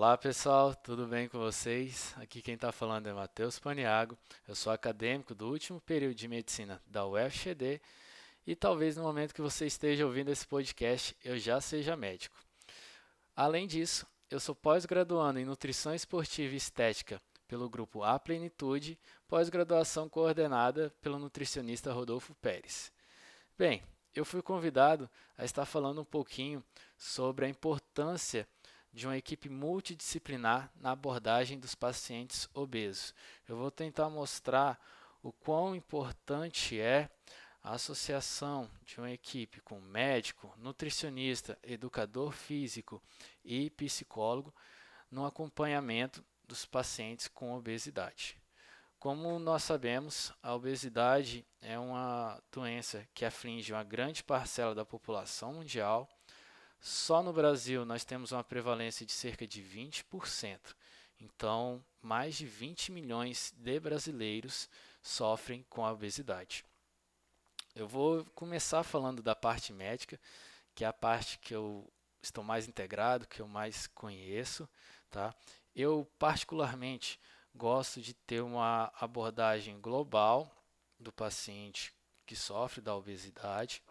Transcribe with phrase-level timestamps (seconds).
[0.00, 2.14] Olá pessoal, tudo bem com vocês?
[2.16, 4.16] Aqui quem está falando é Matheus Paniago,
[4.48, 7.82] eu sou acadêmico do último período de medicina da UFGD
[8.46, 12.34] e talvez no momento que você esteja ouvindo esse podcast eu já seja médico.
[13.36, 18.98] Além disso, eu sou pós-graduando em Nutrição Esportiva e Estética pelo grupo A Plenitude,
[19.28, 22.90] pós-graduação coordenada pelo nutricionista Rodolfo Pérez.
[23.58, 23.82] Bem,
[24.14, 26.64] eu fui convidado a estar falando um pouquinho
[26.96, 28.48] sobre a importância
[28.92, 33.14] de uma equipe multidisciplinar na abordagem dos pacientes obesos.
[33.48, 34.80] Eu vou tentar mostrar
[35.22, 37.08] o quão importante é
[37.62, 43.02] a associação de uma equipe com médico, nutricionista, educador físico
[43.44, 44.54] e psicólogo
[45.10, 48.36] no acompanhamento dos pacientes com obesidade.
[48.98, 55.54] Como nós sabemos, a obesidade é uma doença que aflige uma grande parcela da população
[55.54, 56.08] mundial
[56.80, 60.74] só no Brasil nós temos uma prevalência de cerca de 20%.
[61.20, 64.68] Então, mais de 20 milhões de brasileiros
[65.02, 66.64] sofrem com a obesidade.
[67.74, 70.18] Eu vou começar falando da parte médica,
[70.74, 71.86] que é a parte que eu
[72.22, 74.68] estou mais integrado, que eu mais conheço,
[75.10, 75.34] tá?
[75.74, 77.20] Eu particularmente
[77.54, 80.50] gosto de ter uma abordagem global
[80.98, 81.94] do paciente
[82.26, 83.82] que sofre da obesidade.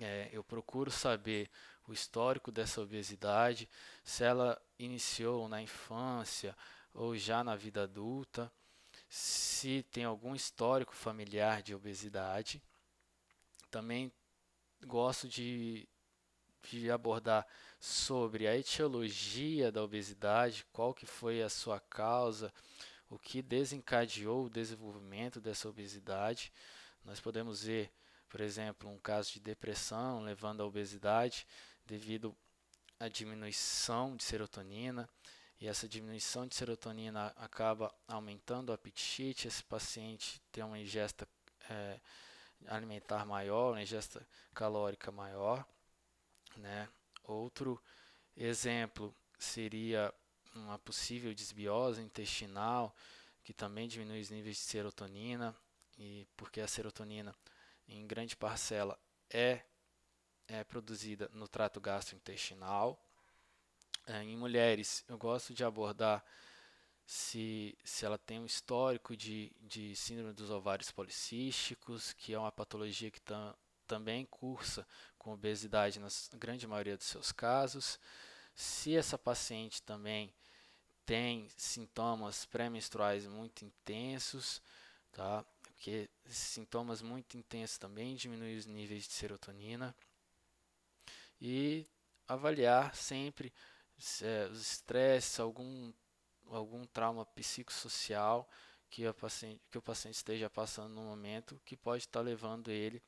[0.00, 1.50] É, eu procuro saber
[1.86, 3.68] o histórico dessa obesidade,
[4.02, 6.56] se ela iniciou na infância
[6.92, 8.50] ou já na vida adulta,
[9.08, 12.62] se tem algum histórico familiar de obesidade.
[13.70, 14.12] Também
[14.86, 15.88] gosto de,
[16.62, 17.46] de abordar
[17.78, 22.52] sobre a etiologia da obesidade, qual que foi a sua causa,
[23.10, 26.52] o que desencadeou o desenvolvimento dessa obesidade.
[27.04, 27.92] Nós podemos ver,
[28.34, 31.46] por exemplo, um caso de depressão levando à obesidade,
[31.86, 32.36] devido
[32.98, 35.08] à diminuição de serotonina,
[35.60, 41.28] e essa diminuição de serotonina acaba aumentando o apetite, esse paciente tem uma ingesta
[41.70, 42.00] é,
[42.66, 45.64] alimentar maior, uma ingesta calórica maior.
[46.56, 46.88] Né?
[47.22, 47.80] Outro
[48.36, 50.12] exemplo seria
[50.56, 52.92] uma possível desbiose intestinal,
[53.44, 55.54] que também diminui os níveis de serotonina,
[55.96, 57.32] e porque a serotonina,
[57.88, 58.98] em grande parcela,
[59.30, 59.62] é
[60.46, 63.02] é produzida no trato gastrointestinal.
[64.06, 66.22] É, em mulheres, eu gosto de abordar
[67.06, 72.52] se, se ela tem um histórico de, de síndrome dos ovários policísticos, que é uma
[72.52, 73.54] patologia que tam,
[73.86, 74.86] também cursa
[75.18, 77.98] com obesidade na grande maioria dos seus casos.
[78.54, 80.32] Se essa paciente também
[81.06, 84.62] tem sintomas pré-menstruais muito intensos,
[85.12, 85.44] tá?
[85.74, 89.94] Porque sintomas muito intensos também diminuem os níveis de serotonina
[91.40, 91.86] e
[92.26, 93.52] avaliar sempre
[94.22, 95.92] é, os estresses, algum,
[96.46, 98.48] algum trauma psicossocial
[98.88, 103.02] que, paciente, que o paciente esteja passando no momento que pode estar levando ele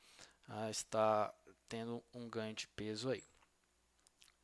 [0.49, 1.35] a estar
[1.69, 3.25] tendo um ganho de peso aí.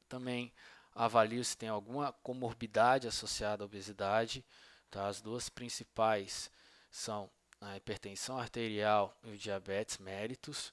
[0.09, 0.53] Também
[0.95, 4.45] avalio se tem alguma comorbidade associada à obesidade.
[4.91, 5.07] Tá?
[5.07, 6.51] As duas principais
[6.91, 7.31] são
[7.63, 10.73] a hipertensão arterial e o diabetes mellitus.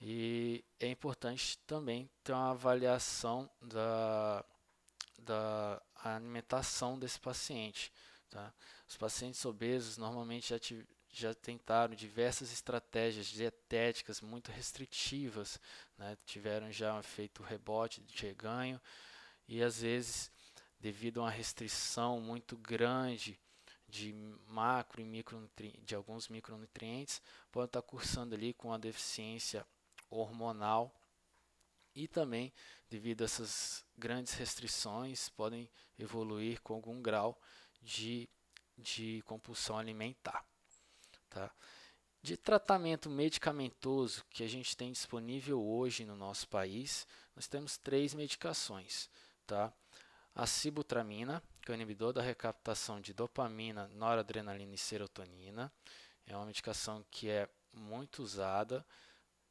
[0.00, 4.44] E é importante também ter uma avaliação da,
[5.18, 7.92] da alimentação desse paciente.
[8.28, 8.52] Tá?
[8.88, 10.58] Os pacientes obesos normalmente já,
[11.10, 15.60] já tentaram diversas estratégias dietéticas muito restritivas,
[15.96, 16.16] né?
[16.26, 18.80] tiveram já um efeito rebote de reganho
[19.48, 20.30] e às vezes,
[20.78, 23.38] devido a uma restrição muito grande
[23.88, 24.12] de
[24.46, 29.66] macro e micronutrientes, de alguns micronutrientes, pode estar cursando ali com a deficiência
[30.10, 30.94] hormonal
[31.94, 32.52] e também,
[32.88, 35.68] devido a essas grandes restrições, podem
[35.98, 37.40] evoluir com algum grau
[37.82, 38.28] de,
[38.76, 40.44] de compulsão alimentar.
[41.28, 41.50] Tá?
[42.22, 48.14] De tratamento medicamentoso que a gente tem disponível hoje no nosso país, nós temos três
[48.14, 49.10] medicações.
[49.46, 49.72] Tá?
[50.34, 55.70] A sibutramina, que é o inibidor da recaptação de dopamina, noradrenalina e serotonina.
[56.26, 58.82] É uma medicação que é muito usada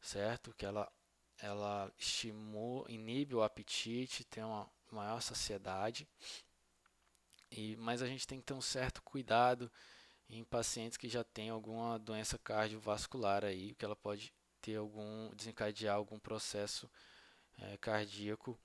[0.02, 0.52] certo?
[0.56, 0.92] Que ela,
[1.38, 6.08] ela estimula, inibe o apetite, tem uma maior saciedade.
[7.52, 9.72] E, mas a gente tem que ter um certo cuidado
[10.28, 15.96] em pacientes que já têm alguma doença cardiovascular aí, que ela pode ter algum desencadear
[15.96, 16.90] algum processo
[17.60, 18.60] é, cardíaco.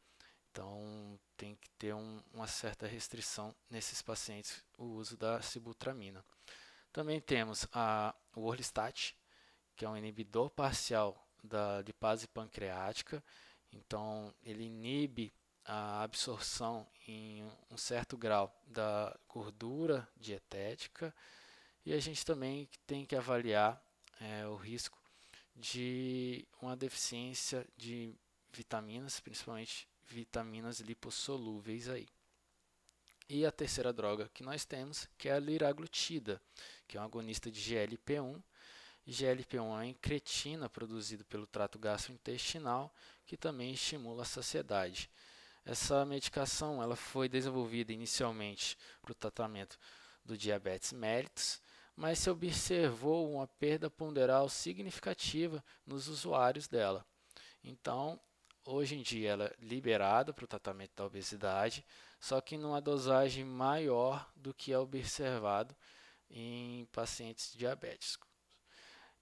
[0.51, 6.25] Então tem que ter um, uma certa restrição nesses pacientes o uso da sibutramina.
[6.93, 9.17] Também temos a, o orlistat,
[9.75, 13.21] que é um inibidor parcial da lipase pancreática.
[13.73, 15.35] Então, ele inibe
[15.65, 21.12] a absorção em um certo grau da gordura dietética
[21.85, 23.83] e a gente também tem que avaliar
[24.21, 24.97] é, o risco
[25.56, 28.15] de uma deficiência de
[28.53, 32.09] vitaminas, principalmente vitaminas lipossolúveis aí.
[33.29, 36.41] E a terceira droga que nós temos, que é a liraglutida,
[36.87, 38.43] que é um agonista de GLP-1.
[39.09, 42.95] GLP-1 é uma incretina produzida pelo trato gastrointestinal,
[43.27, 45.11] que também estimula a saciedade.
[45.65, 49.79] Essa medicação ela foi desenvolvida inicialmente para o tratamento
[50.25, 51.61] do diabetes mellitus,
[51.97, 57.07] mas se observou uma perda ponderal significativa nos usuários dela.
[57.63, 58.21] Então,
[58.64, 61.85] hoje em dia ela é liberada para o tratamento da obesidade,
[62.20, 65.75] só que numa dosagem maior do que é observado
[66.31, 68.29] em pacientes diabéticos.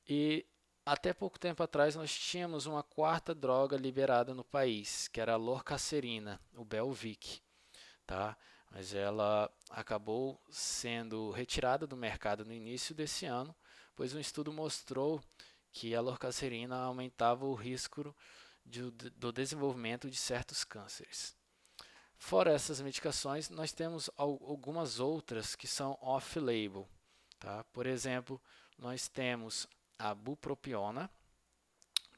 [0.09, 0.47] E
[0.85, 5.37] até pouco tempo atrás nós tínhamos uma quarta droga liberada no país, que era a
[5.37, 7.43] lorcacerina, o Belvic,
[8.07, 8.37] tá?
[8.71, 13.55] Mas ela acabou sendo retirada do mercado no início desse ano,
[13.97, 15.21] pois um estudo mostrou
[15.73, 18.15] que a lorcacerina aumentava o risco
[18.71, 21.37] de, do desenvolvimento de certos cânceres.
[22.17, 26.89] Fora essas medicações, nós temos algumas outras que são off-label.
[27.39, 27.65] Tá?
[27.73, 28.41] Por exemplo,
[28.79, 29.67] nós temos
[29.99, 31.11] a bupropiona,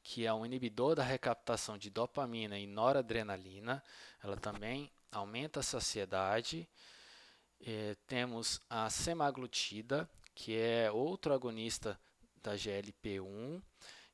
[0.02, 3.82] que é um inibidor da recaptação de dopamina e noradrenalina.
[4.22, 6.68] Ela também aumenta a saciedade.
[7.60, 11.98] É, temos a semaglutida, que é outro agonista
[12.42, 13.62] da GLP-1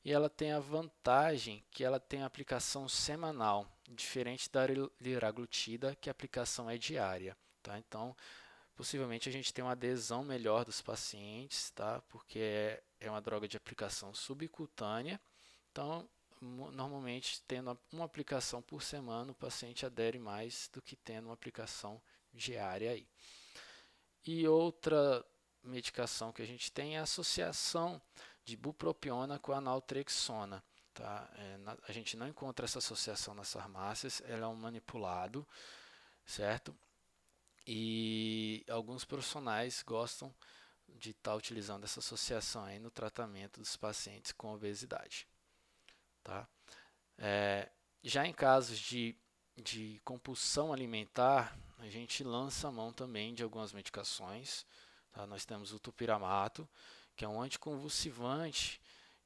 [0.03, 4.65] e ela tem a vantagem que ela tem aplicação semanal, diferente da
[4.99, 7.35] liraglutida, que a aplicação é diária.
[7.61, 7.77] Tá?
[7.77, 8.15] Então,
[8.75, 12.01] possivelmente a gente tem uma adesão melhor dos pacientes, tá?
[12.07, 15.19] porque é, é uma droga de aplicação subcutânea.
[15.71, 16.09] Então,
[16.41, 22.01] normalmente, tendo uma aplicação por semana, o paciente adere mais do que tendo uma aplicação
[22.33, 22.91] diária.
[22.91, 23.07] Aí.
[24.25, 25.25] E outra
[25.63, 28.01] medicação que a gente tem é a associação
[28.49, 30.63] de bupropiona com a naltrexona.
[30.93, 31.29] Tá?
[31.35, 35.47] É, na, a gente não encontra essa associação nas farmácias, ela é um manipulado,
[36.25, 36.75] certo?
[37.65, 40.33] E alguns profissionais gostam
[40.87, 45.27] de estar tá utilizando essa associação aí no tratamento dos pacientes com obesidade.
[46.23, 46.47] Tá?
[47.17, 47.69] É,
[48.03, 49.15] já em casos de,
[49.55, 54.65] de compulsão alimentar, a gente lança a mão também de algumas medicações.
[55.11, 55.27] Tá?
[55.27, 56.67] Nós temos o tupiramato,
[57.19, 58.79] que é um anticonvulsivante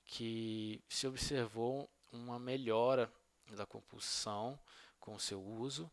[0.04, 3.08] que se observou uma melhora
[3.52, 4.60] da compulsão
[5.00, 5.92] com seu uso.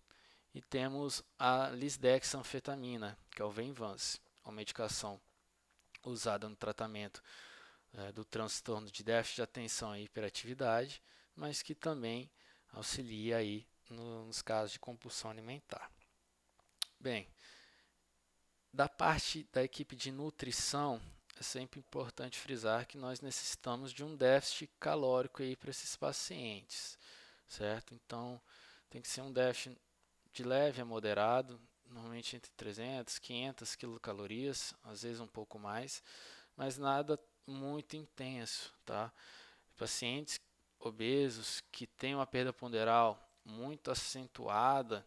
[0.55, 5.21] E temos a lisdexanfetamina, que é o Venvance, uma medicação
[6.03, 7.23] usada no tratamento
[7.93, 11.03] é, do transtorno de déficit de atenção e hiperatividade,
[11.37, 12.31] mas que também
[12.73, 15.93] auxilia aí nos casos de compulsão alimentar.
[16.99, 17.29] Bem,
[18.73, 20.99] da parte da equipe de nutrição,
[21.39, 26.99] é sempre importante frisar que nós necessitamos de um déficit calórico aí para esses pacientes,
[27.49, 27.95] certo?
[27.95, 28.41] Então,
[28.89, 29.79] tem que ser um déficit
[30.33, 36.03] de leve a moderado, normalmente entre 300, 500 quilocalorias, às vezes um pouco mais,
[36.57, 39.13] mas nada muito intenso, tá?
[39.77, 40.39] Pacientes
[40.79, 45.05] obesos que têm uma perda ponderal muito acentuada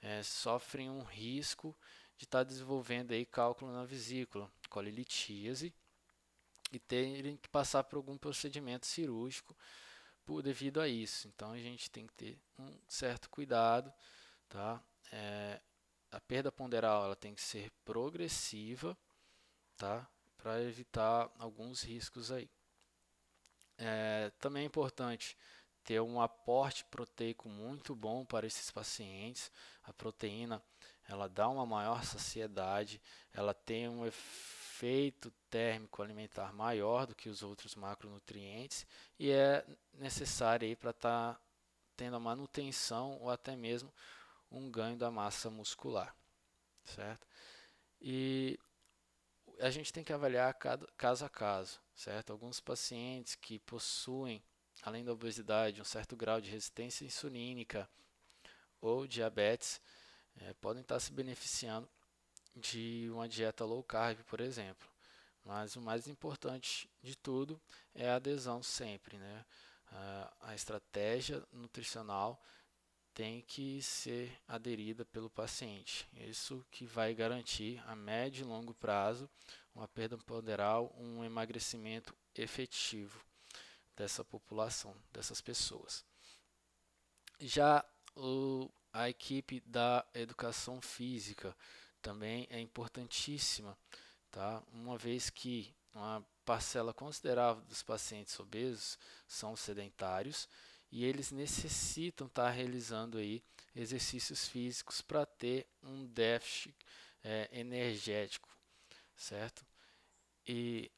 [0.00, 1.76] é, sofrem um risco
[2.16, 5.74] de estar tá desenvolvendo aí cálculo na vesícula, colilitíase
[6.72, 9.56] e terem que passar por algum procedimento cirúrgico
[10.24, 11.28] por devido a isso.
[11.28, 13.92] Então a gente tem que ter um certo cuidado,
[14.48, 14.82] tá?
[15.12, 15.60] É,
[16.10, 18.96] a perda ponderal ela tem que ser progressiva,
[19.76, 20.08] tá?
[20.36, 22.48] Para evitar alguns riscos aí.
[23.76, 25.36] É, também é importante
[25.84, 29.52] ter um aporte proteico muito bom para esses pacientes.
[29.82, 30.62] A proteína
[31.06, 33.00] ela dá uma maior saciedade,
[33.32, 38.86] ela tem um efeito térmico alimentar maior do que os outros macronutrientes
[39.18, 41.40] e é necessária para estar tá
[41.96, 43.92] tendo a manutenção ou até mesmo
[44.50, 46.14] um ganho da massa muscular,
[46.84, 47.26] certo?
[48.00, 48.58] E
[49.60, 50.54] a gente tem que avaliar
[50.96, 52.30] caso a caso, certo?
[52.30, 54.42] Alguns pacientes que possuem,
[54.84, 57.88] além da obesidade, um certo grau de resistência insulínica
[58.80, 59.80] ou diabetes,
[60.36, 61.88] é, podem estar se beneficiando
[62.54, 64.86] de uma dieta low carb, por exemplo.
[65.42, 67.60] Mas o mais importante de tudo
[67.94, 69.44] é a adesão sempre, né?
[70.40, 72.42] A estratégia nutricional
[73.12, 76.08] tem que ser aderida pelo paciente.
[76.14, 79.30] Isso que vai garantir a médio e longo prazo
[79.72, 83.24] uma perda ponderal, um emagrecimento efetivo
[83.96, 86.04] dessa população, dessas pessoas.
[87.40, 87.84] Já
[88.16, 91.54] o a equipe da educação física
[92.00, 93.76] também é importantíssima,
[94.30, 94.62] tá?
[94.72, 98.96] Uma vez que uma parcela considerável dos pacientes obesos
[99.26, 100.48] são sedentários
[100.92, 103.42] e eles necessitam estar tá realizando aí
[103.74, 106.72] exercícios físicos para ter um déficit
[107.24, 108.48] é, energético,
[109.16, 109.66] certo?
[110.46, 110.88] E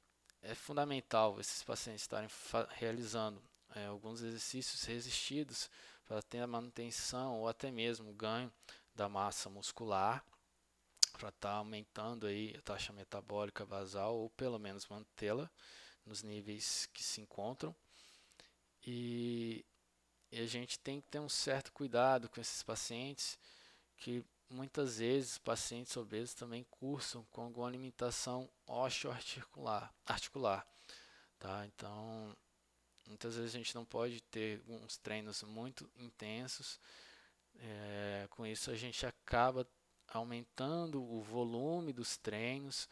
[0.48, 2.28] é fundamental esses pacientes estarem
[2.70, 3.42] realizando
[3.74, 5.68] é, alguns exercícios resistidos
[6.06, 8.52] para ter a manutenção ou até mesmo ganho
[8.94, 10.24] da massa muscular,
[11.12, 15.50] para estar tá aumentando aí a taxa metabólica basal ou pelo menos mantê-la
[16.04, 17.74] nos níveis que se encontram.
[18.86, 19.64] E,
[20.30, 23.36] e a gente tem que ter um certo cuidado com esses pacientes
[23.96, 30.66] que muitas vezes pacientes obesos também cursam com alguma limitação osteoarticular, articular,
[31.38, 31.66] tá?
[31.66, 32.36] Então,
[33.06, 36.80] muitas vezes a gente não pode ter uns treinos muito intensos.
[37.58, 39.66] É, com isso a gente acaba
[40.08, 42.88] aumentando o volume dos treinos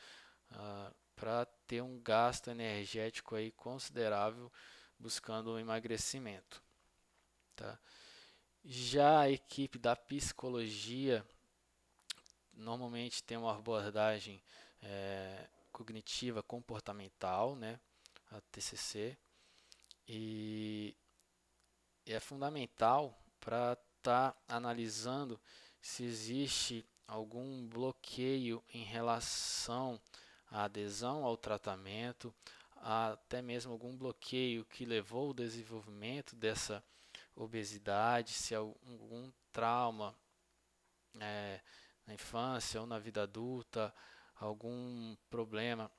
[0.51, 4.51] ah, para ter um gasto energético aí considerável
[4.99, 6.63] buscando o emagrecimento,
[7.55, 7.79] tá?
[8.65, 11.25] Já a equipe da psicologia
[12.57, 14.43] normalmente tem uma abordagem
[14.83, 17.81] é, cognitiva comportamental, né,
[18.31, 19.17] a TCC,
[20.07, 20.97] e,
[22.07, 25.41] é fundamental para estar tá analisando
[25.81, 30.01] se existe algum bloqueio em relação
[30.51, 32.35] à adesão ao tratamento,
[32.77, 36.85] até mesmo algum bloqueio que levou ao desenvolvimento dessa
[37.35, 40.15] obesidade, se algum trauma
[41.21, 41.61] é,
[42.07, 43.95] na infância ou na vida adulta,
[44.35, 45.91] algum problema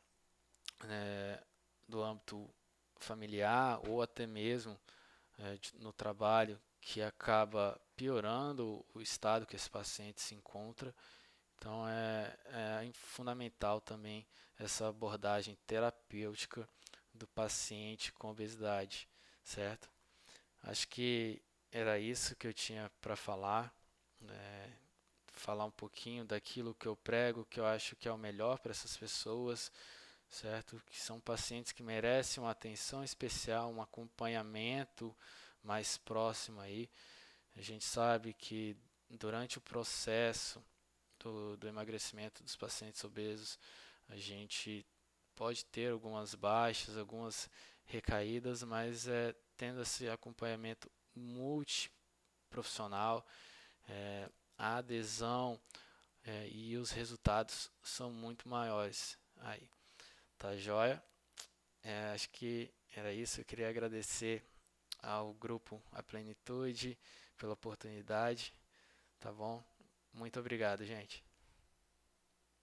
[0.83, 1.43] é,
[1.88, 2.50] do âmbito
[2.97, 4.79] familiar ou até mesmo
[5.39, 10.93] é, no trabalho que acaba piorando o estado que esse paciente se encontra.
[11.57, 16.67] Então é, é fundamental também essa abordagem terapêutica
[17.13, 19.09] do paciente com obesidade,
[19.43, 19.89] certo?
[20.63, 23.74] Acho que era isso que eu tinha para falar.
[24.27, 24.64] É,
[25.45, 28.71] falar um pouquinho daquilo que eu prego, que eu acho que é o melhor para
[28.71, 29.71] essas pessoas,
[30.27, 30.81] certo?
[30.87, 35.15] Que são pacientes que merecem uma atenção especial, um acompanhamento
[35.63, 36.89] mais próximo aí.
[37.55, 38.75] A gente sabe que
[39.07, 40.65] durante o processo
[41.19, 43.59] do, do emagrecimento dos pacientes obesos,
[44.09, 44.83] a gente
[45.35, 47.47] pode ter algumas baixas, algumas
[47.85, 53.23] recaídas, mas é, tendo esse acompanhamento multiprofissional,
[53.87, 55.59] é, a adesão
[56.24, 59.17] é, e os resultados são muito maiores.
[59.38, 59.69] Aí,
[60.38, 61.03] tá joia?
[61.83, 63.41] É, acho que era isso.
[63.41, 64.43] Eu queria agradecer
[65.01, 66.97] ao grupo A Plenitude
[67.38, 68.53] pela oportunidade.
[69.19, 69.63] Tá bom?
[70.13, 71.24] Muito obrigado, gente.